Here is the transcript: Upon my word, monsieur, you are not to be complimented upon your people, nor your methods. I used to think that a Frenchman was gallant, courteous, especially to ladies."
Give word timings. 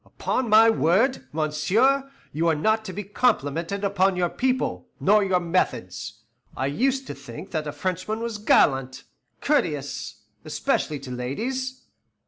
Upon 0.03 0.49
my 0.49 0.67
word, 0.67 1.27
monsieur, 1.31 2.09
you 2.33 2.47
are 2.47 2.55
not 2.55 2.83
to 2.85 2.91
be 2.91 3.03
complimented 3.03 3.83
upon 3.83 4.15
your 4.15 4.29
people, 4.31 4.87
nor 4.99 5.23
your 5.23 5.39
methods. 5.39 6.23
I 6.57 6.65
used 6.65 7.05
to 7.05 7.13
think 7.13 7.51
that 7.51 7.67
a 7.67 7.71
Frenchman 7.71 8.19
was 8.19 8.39
gallant, 8.39 9.03
courteous, 9.41 10.23
especially 10.43 10.97
to 11.01 11.11
ladies." 11.11 11.83